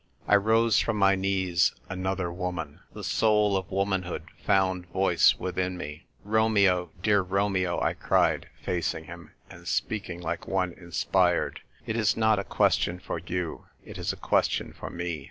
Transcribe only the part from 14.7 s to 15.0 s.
for